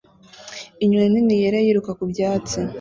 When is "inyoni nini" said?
0.83-1.35